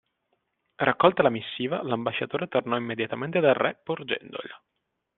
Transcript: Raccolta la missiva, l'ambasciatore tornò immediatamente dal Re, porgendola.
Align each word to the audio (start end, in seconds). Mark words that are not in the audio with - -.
Raccolta 0.77 1.21
la 1.21 1.29
missiva, 1.29 1.83
l'ambasciatore 1.83 2.47
tornò 2.47 2.75
immediatamente 2.75 3.39
dal 3.39 3.53
Re, 3.53 3.79
porgendola. 3.83 4.59